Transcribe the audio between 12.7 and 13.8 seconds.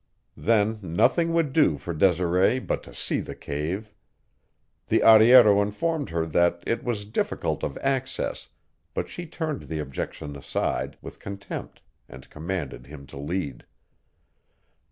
him to lead.